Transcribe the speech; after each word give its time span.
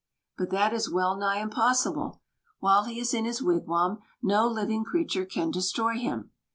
"But 0.35 0.49
that 0.49 0.73
is 0.73 0.89
well 0.91 1.15
nigh 1.15 1.37
impossible. 1.37 2.21
While 2.57 2.85
he 2.85 2.99
is 2.99 3.13
in 3.13 3.25
his 3.25 3.43
wigwam, 3.43 3.99
no 4.23 4.47
living 4.47 4.83
creature 4.83 5.27
can 5.27 5.51
destroy 5.51 5.93
him. 5.99 6.31